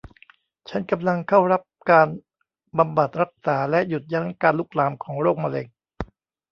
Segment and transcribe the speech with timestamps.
[0.69, 2.07] ฉันกำลังเข้ารับการ
[2.77, 5.67] บำบัดรักษาและหยุดยั้งการลุกลามของโรคมะเร็ง